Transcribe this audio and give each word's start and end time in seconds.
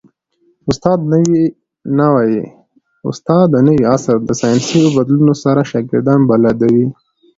استاد 0.69 0.97
د 3.53 3.55
نوي 3.67 3.77
عصر 3.93 4.17
د 4.27 4.29
ساینسي 4.41 4.81
بدلونونو 4.95 5.35
سره 5.43 5.61
شاګردان 5.71 6.19
بلدوي. 6.29 6.85